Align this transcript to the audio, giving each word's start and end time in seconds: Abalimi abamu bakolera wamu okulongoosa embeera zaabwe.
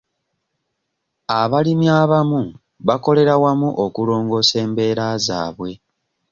Abalimi 1.39 1.87
abamu 2.01 2.41
bakolera 2.87 3.33
wamu 3.43 3.69
okulongoosa 3.85 4.55
embeera 4.65 5.05
zaabwe. 5.25 5.71